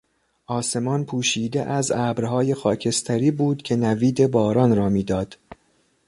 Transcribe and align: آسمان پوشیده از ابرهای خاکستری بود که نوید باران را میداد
آسمان 0.47 1.05
پوشیده 1.05 1.61
از 1.65 1.91
ابرهای 1.95 2.53
خاکستری 2.53 3.31
بود 3.31 3.61
که 3.61 3.75
نوید 3.75 4.27
باران 4.31 4.75
را 4.75 4.89
میداد 4.89 5.37